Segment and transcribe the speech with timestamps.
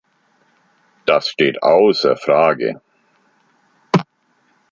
[1.05, 2.81] Das steht außer Frage!